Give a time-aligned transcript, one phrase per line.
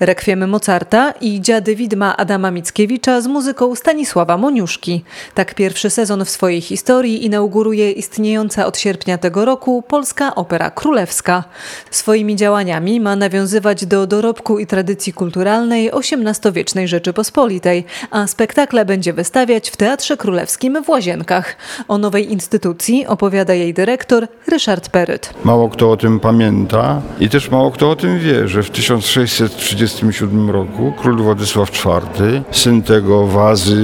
[0.00, 5.04] Rekwiemy Mozarta i Dziady Widma Adama Mickiewicza z muzyką Stanisława Moniuszki.
[5.34, 11.44] Tak pierwszy sezon w swojej historii inauguruje istniejąca od sierpnia tego roku Polska Opera Królewska.
[11.90, 19.70] Swoimi działaniami ma nawiązywać do dorobku i tradycji kulturalnej XVIII-wiecznej Rzeczypospolitej, a spektakle będzie wystawiać
[19.70, 21.56] w Teatrze Królewskim w Łazienkach.
[21.88, 25.34] O nowej instytucji opowiada jej dyrektor Ryszard Peryt.
[25.44, 29.85] Mało kto o tym pamięta i też mało kto o tym wie, że w 1630
[29.92, 33.76] 1937 roku król Władysław IV, syn tego wazy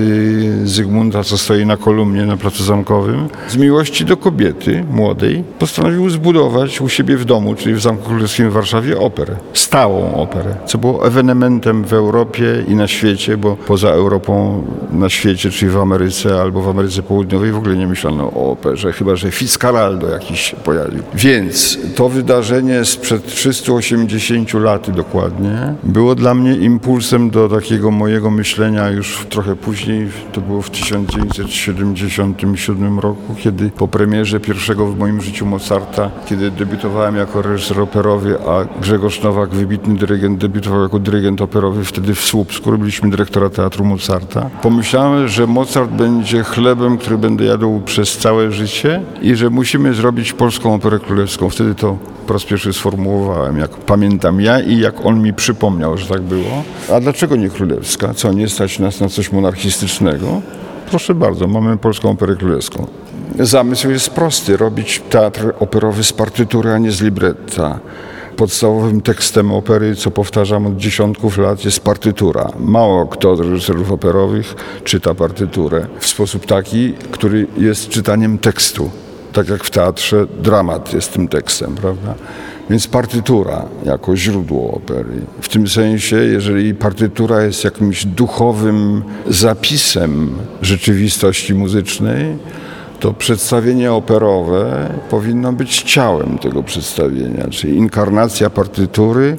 [0.64, 6.80] Zygmunta, co stoi na kolumnie na Placu Zamkowym, z miłości do kobiety młodej postanowił zbudować
[6.80, 9.36] u siebie w domu, czyli w Zamku Królewskim w Warszawie, operę.
[9.54, 14.62] Stałą operę, co było ewenementem w Europie i na świecie, bo poza Europą
[14.92, 18.92] na świecie, czyli w Ameryce albo w Ameryce Południowej w ogóle nie myślano o operze,
[18.92, 21.02] chyba że Fitzcarraldo jakiś się pojawił.
[21.14, 28.90] Więc to wydarzenie sprzed 380 lat dokładnie było dla mnie impulsem do takiego mojego myślenia
[28.90, 35.46] już trochę później, to było w 1977 roku, kiedy po premierze pierwszego w moim życiu
[35.46, 41.84] Mozarta, kiedy debiutowałem jako reżyser operowy, a Grzegorz Nowak, wybitny dyrygent, debiutował jako dyrygent operowy
[41.84, 44.50] wtedy w Słupsku, robiliśmy dyrektora Teatru Mozarta.
[44.62, 50.32] Pomyślałem, że Mozart będzie chlebem, który będę jadł przez całe życie i że musimy zrobić
[50.32, 51.50] polską operę królewską.
[51.50, 56.06] Wtedy to po raz pierwszy sformułowałem, jak pamiętam ja i jak on mi przypomniał, że
[56.06, 56.62] tak było.
[56.92, 58.14] A dlaczego nie królewska?
[58.14, 60.42] Co, nie stać nas na coś monarchistycznego?
[60.90, 62.86] Proszę bardzo, mamy polską operę królewską.
[63.38, 67.80] Zamysł jest prosty, robić teatr operowy z partytury, a nie z libretta.
[68.36, 72.50] Podstawowym tekstem opery, co powtarzam od dziesiątków lat, jest partytura.
[72.58, 78.90] Mało kto z reżyserów operowych czyta partyturę w sposób taki, który jest czytaniem tekstu
[79.32, 82.14] tak jak w teatrze dramat jest tym tekstem, prawda?
[82.70, 85.14] Więc partytura jako źródło opery.
[85.40, 90.30] W tym sensie, jeżeli partytura jest jakimś duchowym zapisem
[90.62, 92.36] rzeczywistości muzycznej,
[93.00, 99.36] to przedstawienie operowe powinno być ciałem tego przedstawienia, czyli inkarnacja partytury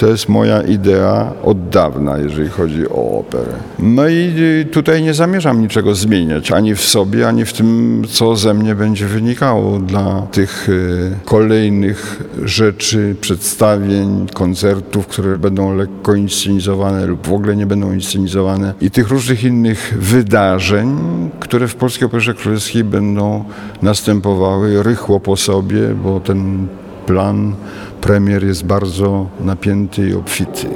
[0.00, 3.52] to jest moja idea od dawna, jeżeli chodzi o operę.
[3.78, 4.34] No i
[4.72, 9.06] tutaj nie zamierzam niczego zmieniać, ani w sobie, ani w tym, co ze mnie będzie
[9.06, 17.56] wynikało dla tych y, kolejnych rzeczy, przedstawień, koncertów, które będą lekko inscenizowane lub w ogóle
[17.56, 20.98] nie będą inscenizowane i tych różnych innych wydarzeń,
[21.40, 23.44] które w Polskiej Operze Królewskiej będą
[23.82, 26.68] następowały rychło po sobie, bo ten
[27.06, 27.54] plan
[28.00, 30.66] premier jest bardzo napięty i obfity.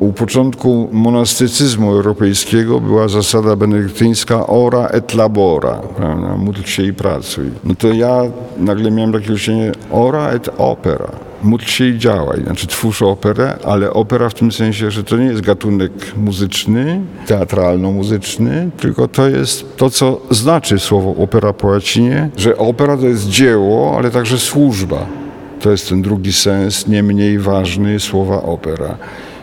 [0.00, 6.36] U początku monastycyzmu europejskiego była zasada benedyktyńska ora et labora, prawda?
[6.36, 7.50] módl się i pracuj.
[7.64, 8.22] No to ja
[8.58, 11.10] nagle miałem takie myślenie ora et opera.
[11.42, 15.24] Módl się i działaj, znaczy twórz operę, ale opera w tym sensie, że to nie
[15.24, 22.56] jest gatunek muzyczny, teatralno-muzyczny, tylko to jest to, co znaczy słowo opera po łacinie, że
[22.56, 25.19] opera to jest dzieło, ale także służba.
[25.60, 28.96] To jest ten drugi sens, nie mniej ważny słowa opera.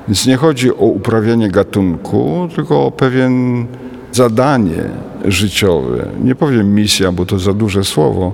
[0.08, 3.66] Więc nie chodzi o uprawianie gatunku, tylko o pewien
[4.12, 4.84] zadanie
[5.26, 6.08] życiowe.
[6.24, 8.34] Nie powiem misja, bo to za duże słowo,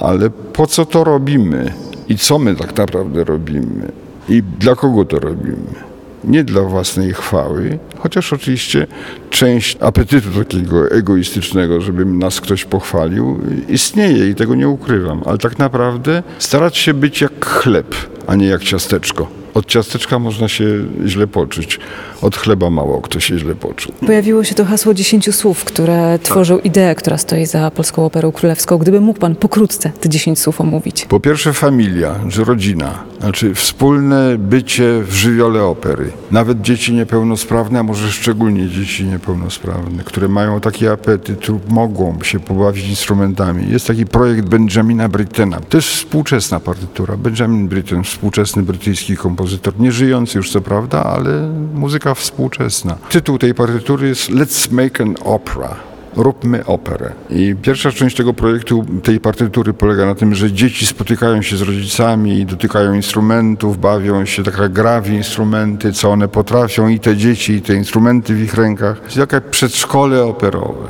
[0.00, 1.72] ale po co to robimy
[2.08, 3.92] i co my tak naprawdę robimy
[4.28, 5.93] i dla kogo to robimy
[6.26, 8.86] nie dla własnej chwały, chociaż oczywiście
[9.30, 15.58] część apetytu takiego egoistycznego, żeby nas ktoś pochwalił, istnieje i tego nie ukrywam, ale tak
[15.58, 17.94] naprawdę starać się być jak chleb,
[18.26, 19.43] a nie jak ciasteczko.
[19.54, 20.64] Od ciasteczka można się
[21.06, 21.78] źle poczuć.
[22.22, 23.94] Od chleba mało kto się źle poczuł.
[24.06, 28.78] Pojawiło się to hasło dziesięciu słów, które tworzą ideę, która stoi za Polską Operą Królewską.
[28.78, 31.06] Gdyby mógł pan pokrótce te dziesięć słów omówić.
[31.08, 33.04] Po pierwsze familia, że rodzina.
[33.20, 36.10] Znaczy wspólne bycie w żywiole opery.
[36.30, 42.40] Nawet dzieci niepełnosprawne, a może szczególnie dzieci niepełnosprawne, które mają taki apetyt lub mogą się
[42.40, 43.70] pobawić instrumentami.
[43.72, 45.60] Jest taki projekt Benjamina Brittena.
[45.60, 47.16] Też współczesna partytura.
[47.16, 52.96] Benjamin Britten, współczesny brytyjski kompozytor kompozytor, nie żyjący już co prawda, ale muzyka współczesna.
[53.10, 55.76] Tytuł tej partytury jest Let's Make an Opera
[56.16, 57.12] róbmy operę.
[57.30, 61.62] I pierwsza część tego projektu, tej partytury polega na tym, że dzieci spotykają się z
[61.62, 67.52] rodzicami, dotykają instrumentów, bawią się, taka gra w instrumenty, co one potrafią i te dzieci,
[67.52, 69.00] i te instrumenty w ich rękach.
[69.04, 70.88] Jest jakaś przedszkole operowe.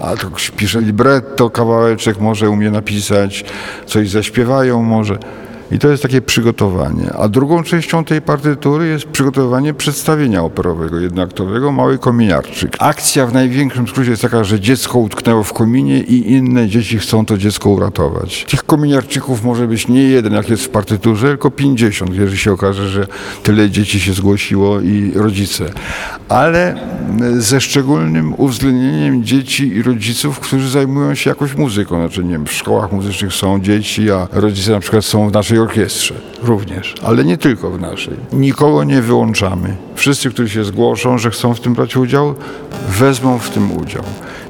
[0.00, 3.44] A to pisze libretto, kawałeczek może umie napisać,
[3.86, 5.18] coś zaśpiewają może.
[5.72, 7.12] I to jest takie przygotowanie.
[7.18, 12.76] A drugą częścią tej partytury jest przygotowanie przedstawienia operowego, jednoaktowego, Mały Kominiarczyk.
[12.78, 17.26] Akcja w największym skrócie jest taka, że dziecko utknęło w kominie i inne dzieci chcą
[17.26, 18.46] to dziecko uratować.
[18.50, 22.88] Tych kominiarczyków może być nie jeden, jak jest w partyturze, tylko 50, jeżeli się okaże,
[22.88, 23.06] że
[23.42, 25.64] tyle dzieci się zgłosiło i rodzice.
[26.28, 26.80] Ale
[27.38, 31.96] ze szczególnym uwzględnieniem dzieci i rodziców, którzy zajmują się jakąś muzyką.
[31.96, 35.53] Znaczy, nie wiem, w szkołach muzycznych są dzieci, a rodzice na przykład są w naszej
[35.58, 38.14] orkiestrze również, ale nie tylko w naszej.
[38.32, 39.76] Nikogo nie wyłączamy.
[39.94, 42.34] Wszyscy, którzy się zgłoszą, że chcą w tym brać udział,
[42.88, 44.02] wezmą w tym udział.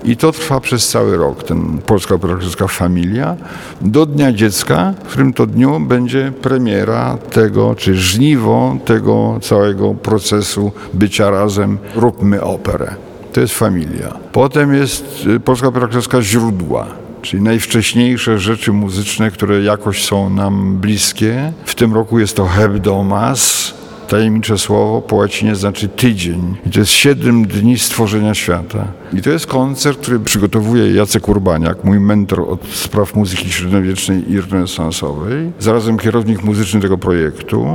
[0.05, 3.37] I to trwa przez cały rok, ten Polska Opera Familia,
[3.81, 10.73] do Dnia Dziecka, w którym to dniu będzie premiera tego, czy żniwo tego całego procesu
[10.95, 11.79] bycia razem.
[11.95, 12.95] Róbmy operę.
[13.33, 14.15] To jest familia.
[14.33, 15.89] Potem jest y, Polska Opera
[16.21, 21.53] Źródła czyli najwcześniejsze rzeczy muzyczne, które jakoś są nam bliskie.
[21.65, 23.75] W tym roku jest to Hebdomas,
[24.09, 26.57] tajemnicze słowo po łacinie znaczy tydzień.
[26.67, 28.87] I to jest siedem dni stworzenia świata.
[29.13, 34.41] I to jest koncert, który przygotowuje Jacek Urbaniak, mój mentor od spraw muzyki średniowiecznej i
[34.41, 37.67] renesansowej, zarazem kierownik muzyczny tego projektu.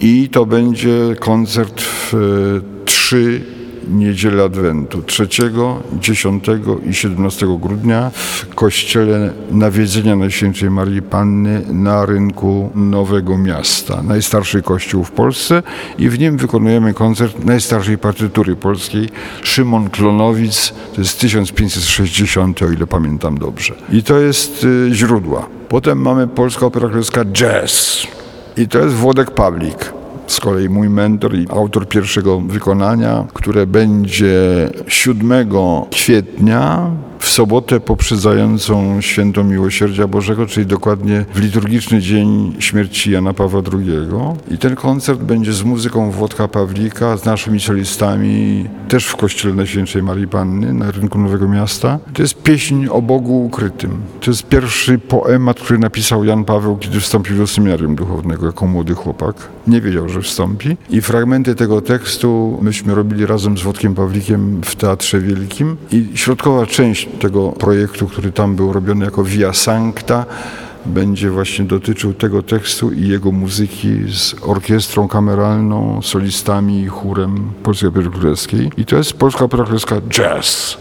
[0.00, 3.57] I to będzie koncert w e, trzy
[3.88, 5.28] niedzielę Adwentu 3,
[6.00, 6.44] 10
[6.86, 14.02] i 17 grudnia w kościele Nawiedzenia Najświętszej Marii Panny na rynku Nowego Miasta.
[14.02, 15.62] Najstarszy kościół w Polsce
[15.98, 19.08] i w nim wykonujemy koncert najstarszej partytury polskiej
[19.42, 23.74] Szymon Klonowic, to jest 1560, o ile pamiętam dobrze.
[23.92, 25.46] I to jest y, źródła.
[25.68, 28.06] Potem mamy Polska Opera Królewska Jazz
[28.56, 29.97] i to jest Włodek Pawlik
[30.28, 35.48] z kolei mój mentor i autor pierwszego wykonania, które będzie 7
[35.90, 43.62] kwietnia w sobotę poprzedzającą święto Miłosierdzia Bożego, czyli dokładnie w liturgiczny dzień śmierci Jana Pawła
[43.72, 43.88] II.
[44.50, 50.02] I ten koncert będzie z muzyką Włodka Pawlika, z naszymi solistami, też w kościele Najświętszej
[50.02, 51.98] Marii Panny na rynku Nowego Miasta.
[52.14, 53.90] To jest pieśń o Bogu ukrytym.
[54.20, 58.94] To jest pierwszy poemat, który napisał Jan Paweł, kiedy wstąpił do seminarium duchownego jako młody
[58.94, 59.48] chłopak.
[59.66, 60.76] Nie wiedział, że wstąpi.
[60.90, 65.76] I fragmenty tego tekstu myśmy robili razem z Włodkiem Pawlikiem w Teatrze Wielkim.
[65.92, 70.26] I środkowa część tego projektu, który tam był robiony jako Via Sancta,
[70.86, 77.88] będzie właśnie dotyczył tego tekstu i jego muzyki z orkiestrą kameralną, solistami i chórem Polskiej
[77.88, 78.70] Opery Królewskiej.
[78.76, 80.78] I to jest Polska Opera Królewska Jazz.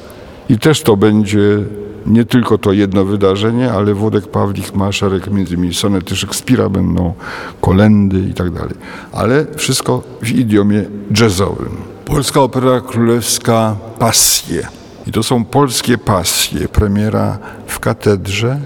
[0.50, 1.60] I też to będzie
[2.06, 7.14] nie tylko to jedno wydarzenie, ale Włodek Pawlik ma szereg między innymi sonety Szekspira, będą
[7.62, 8.76] kolendy i tak dalej.
[9.12, 10.86] Ale wszystko w idiomie
[11.20, 11.78] jazzowym.
[12.06, 14.68] Polska Opera Królewska Pasje.
[15.08, 16.68] I to są polskie pasje.
[16.68, 17.38] Premiera
[17.68, 18.60] w katedrze,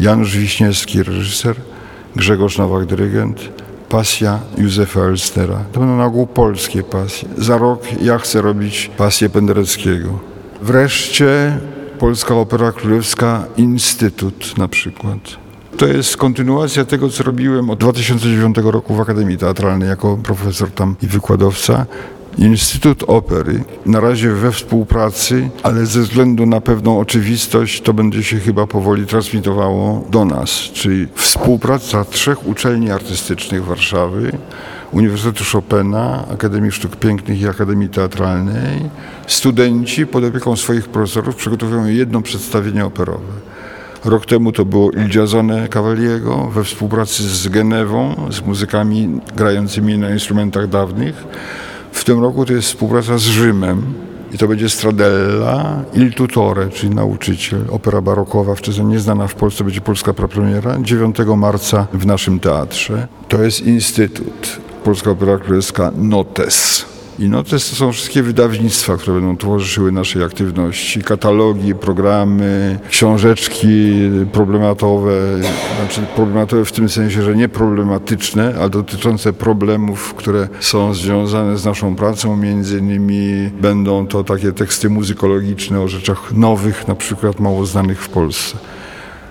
[0.00, 1.56] Janusz Wiśniewski, reżyser,
[2.16, 3.40] Grzegorz Nowak, dyrygent,
[3.88, 5.64] pasja Józefa Elstera.
[5.72, 7.28] To będą na ogół polskie pasje.
[7.38, 10.18] Za rok ja chcę robić pasję Pendereckiego.
[10.62, 11.58] Wreszcie
[11.98, 15.18] Polska Opera Królewska Instytut na przykład.
[15.76, 20.96] To jest kontynuacja tego, co robiłem od 2009 roku w Akademii Teatralnej jako profesor tam
[21.02, 21.86] i wykładowca.
[22.38, 28.38] Instytut Opery, na razie we współpracy, ale ze względu na pewną oczywistość to będzie się
[28.38, 34.32] chyba powoli transmitowało do nas, czyli współpraca trzech uczelni artystycznych Warszawy,
[34.92, 38.90] Uniwersytetu Chopina, Akademii Sztuk Pięknych i Akademii Teatralnej.
[39.26, 43.32] Studenci pod opieką swoich profesorów przygotowują jedno przedstawienie operowe.
[44.04, 50.10] Rok temu to było Il Giazone Cavaliego we współpracy z Genewą, z muzykami grającymi na
[50.10, 51.24] instrumentach dawnych.
[51.96, 53.94] W tym roku to jest współpraca z Rzymem
[54.32, 59.80] i to będzie Stradella, Il Tutore, czyli nauczyciel, opera barokowa, wcześniej nieznana w Polsce, będzie
[59.80, 63.08] polska premiera, 9 marca w naszym teatrze.
[63.28, 66.84] To jest Instytut, Polska Opera Królewska Notes.
[67.18, 71.02] I no to są wszystkie wydawnictwa, które będą towarzyszyły naszej aktywności.
[71.02, 73.92] Katalogi, programy, książeczki
[74.32, 75.12] problematowe,
[75.76, 81.64] znaczy problematowe w tym sensie, że nie problematyczne, a dotyczące problemów, które są związane z
[81.64, 82.36] naszą pracą.
[82.36, 88.08] Między innymi będą to takie teksty muzykologiczne o rzeczach nowych, na przykład mało znanych w
[88.08, 88.56] Polsce.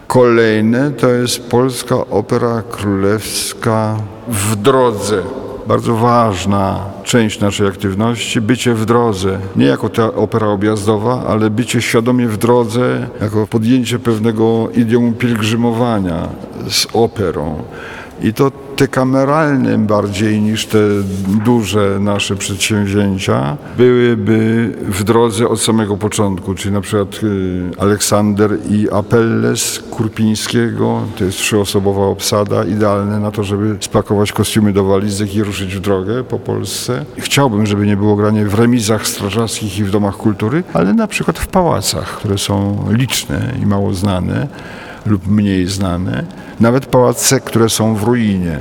[0.08, 8.86] Kolejne to jest Polska Opera Królewska w drodze bardzo ważna część naszej aktywności, bycie w
[8.86, 15.12] drodze, nie jako ta opera objazdowa, ale bycie świadomie w drodze, jako podjęcie pewnego idiomu
[15.12, 16.28] pielgrzymowania
[16.70, 17.64] z operą.
[18.22, 20.78] I to te kameralne bardziej niż te
[21.46, 28.88] duże nasze przedsięwzięcia byłyby w drodze od samego początku, czyli na przykład y, Aleksander i
[28.92, 35.44] Apelles Kurpińskiego, to jest trzyosobowa obsada, idealne na to, żeby spakować kostiumy do walizek i
[35.44, 37.06] ruszyć w drogę po Polsce.
[37.18, 41.40] Chciałbym, żeby nie było granie w remizach strażackich i w domach kultury, ale na przykład
[41.40, 44.48] w pałacach, które są liczne i mało znane
[45.06, 46.24] lub mniej znane,
[46.60, 48.60] nawet pałace, które są w ruinie.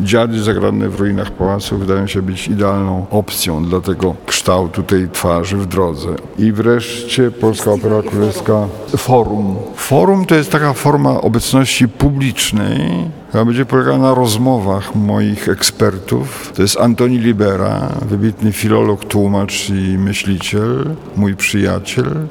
[0.00, 5.56] Dziady zagrane w ruinach pałacu wydają się być idealną opcją dla tego kształtu tej twarzy
[5.56, 6.08] w drodze.
[6.38, 9.56] I wreszcie Polska Opera Królewska Forum.
[9.76, 16.52] Forum to jest taka forma obecności publicznej, która będzie polegała na rozmowach moich ekspertów.
[16.54, 22.26] To jest Antoni Libera, wybitny filolog, tłumacz i myśliciel, mój przyjaciel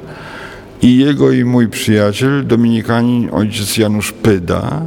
[0.82, 4.82] i jego i mój przyjaciel, dominikanin ojciec Janusz Pyda,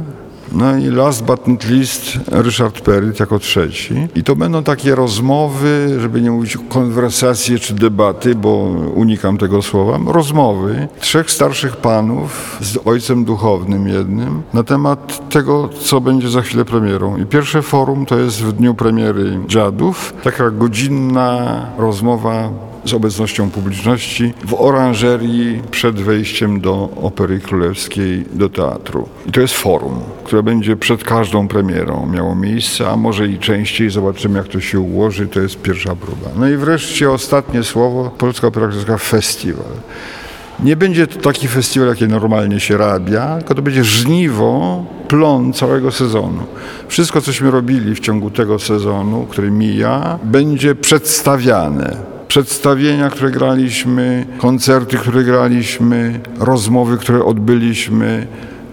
[0.52, 3.94] no i last but not least Ryszard Peryt jako trzeci.
[4.14, 8.54] I to będą takie rozmowy, żeby nie mówić konwersacje czy debaty, bo
[8.94, 16.00] unikam tego słowa, rozmowy trzech starszych panów z ojcem duchownym jednym na temat tego, co
[16.00, 17.16] będzie za chwilę premierą.
[17.16, 22.50] I pierwsze forum to jest w dniu premiery Dziadów, taka godzinna rozmowa
[22.86, 29.08] z obecnością publiczności w oranżerii przed wejściem do Opery Królewskiej, do teatru.
[29.26, 33.90] I to jest forum, które będzie przed każdą premierą miało miejsce, a może i częściej.
[33.90, 35.26] Zobaczymy, jak to się ułoży.
[35.26, 36.28] To jest pierwsza próba.
[36.36, 38.10] No i wreszcie ostatnie słowo.
[38.18, 39.72] Polska Opera Królewska Festiwal.
[40.60, 45.92] Nie będzie to taki festiwal, jaki normalnie się rabia, tylko to będzie żniwo, plon całego
[45.92, 46.42] sezonu.
[46.88, 54.96] Wszystko, cośmy robili w ciągu tego sezonu, który mija, będzie przedstawiane przedstawienia, które graliśmy, koncerty,
[54.96, 58.26] które graliśmy, rozmowy, które odbyliśmy,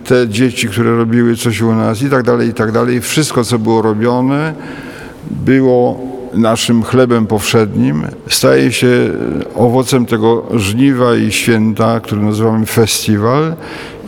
[0.05, 3.01] te dzieci, które robiły coś u nas i tak dalej, i tak dalej.
[3.01, 4.53] Wszystko, co było robione,
[5.31, 5.99] było
[6.33, 9.09] naszym chlebem powszednim, staje się
[9.55, 13.55] owocem tego żniwa i święta, który nazywamy festiwal.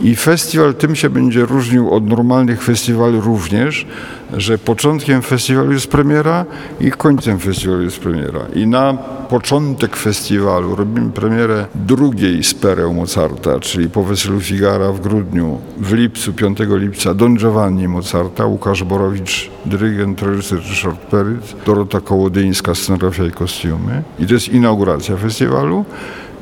[0.00, 3.86] I festiwal tym się będzie różnił od normalnych festiwali również,
[4.32, 6.44] że początkiem festiwalu jest premiera
[6.80, 8.40] i końcem festiwalu jest premiera.
[8.54, 8.94] I na
[9.28, 15.92] początek festiwalu robimy premierę drugiej z pereł Mozarta, czyli po weselu Figara w grudniu, w
[15.92, 23.24] lipcu, 5 lipca Don Giovanni Mozarta, Łukasz Borowicz, dyrygent, reżyser Ryszard Peryt, Dorota Kołodyńska, scenografia
[23.24, 24.02] i kostiumy.
[24.18, 25.84] I to jest inauguracja festiwalu.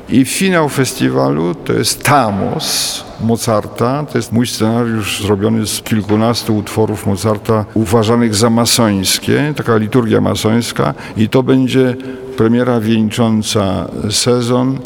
[0.08, 4.06] I finał festiwalu to jest Tamos Mozarta.
[4.12, 10.94] To jest mój scenariusz zrobiony z kilkunastu utworów Mozarta uważanych za masońskie, taka liturgia masońska
[11.16, 11.96] i to będzie
[12.36, 14.78] premiera wieńcząca sezon,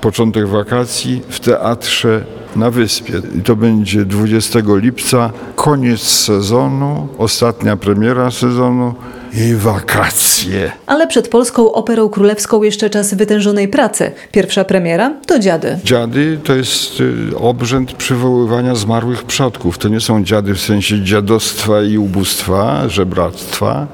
[0.00, 2.24] początek wakacji w teatrze
[2.56, 3.22] na wyspie.
[3.38, 8.94] I to będzie 20 lipca, koniec sezonu, ostatnia premiera sezonu
[9.34, 10.72] i wakacje.
[10.86, 14.12] Ale przed Polską Operą Królewską jeszcze czas wytężonej pracy.
[14.32, 15.78] Pierwsza premiera to Dziady.
[15.84, 19.78] Dziady to jest y, obrzęd przywoływania zmarłych przodków.
[19.78, 23.86] To nie są dziady w sensie dziadostwa i ubóstwa, żebractwa,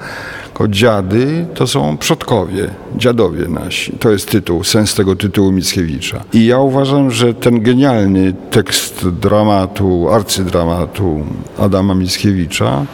[0.52, 3.92] tylko dziady to są przodkowie, dziadowie nasi.
[3.92, 6.24] To jest tytuł, sens tego tytułu Mickiewicza.
[6.32, 11.24] I ja uważam, że ten genialny tekst dramatu, arcydramatu
[11.58, 12.86] Adama Mickiewicza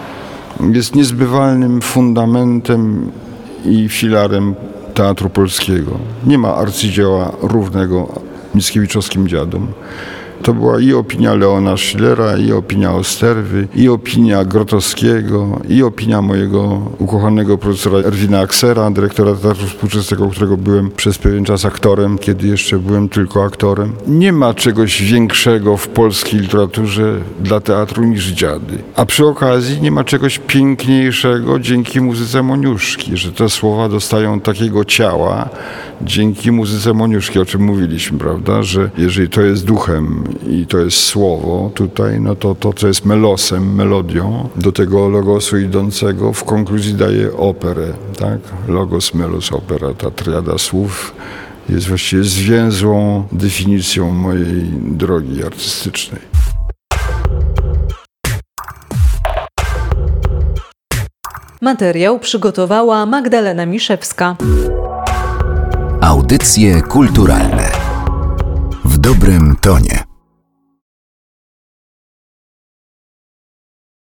[0.72, 3.10] jest niezbywalnym fundamentem
[3.64, 4.54] i filarem
[4.94, 5.98] teatru polskiego.
[6.26, 8.20] Nie ma arcydzieła równego
[8.54, 9.66] Mickiewiczowskim dziadom.
[10.42, 16.82] To była i opinia Leona Schillera, i opinia Osterwy, i opinia Grotowskiego, i opinia mojego
[16.98, 22.78] ukochanego profesora Erwina Aksera, dyrektora Teatru Współczesnego, którego byłem przez pewien czas aktorem, kiedy jeszcze
[22.78, 23.92] byłem tylko aktorem.
[24.06, 28.78] Nie ma czegoś większego w polskiej literaturze dla teatru niż dziady.
[28.96, 34.84] A przy okazji nie ma czegoś piękniejszego dzięki muzyce Moniuszki, że te słowa dostają takiego
[34.84, 35.48] ciała
[36.02, 40.96] dzięki muzyce Moniuszki, o czym mówiliśmy, prawda, że jeżeli to jest duchem i to jest
[40.96, 46.94] słowo tutaj, no to to, co jest melosem, melodią, do tego logosu idącego w konkluzji
[46.94, 48.38] daje operę, tak?
[48.68, 51.14] Logos, melos, opera, ta triada słów
[51.68, 56.20] jest właściwie zwięzłą definicją mojej drogi artystycznej.
[61.62, 64.36] Materiał przygotowała Magdalena Miszewska.
[66.00, 67.70] Audycje kulturalne
[68.84, 70.07] w dobrym tonie.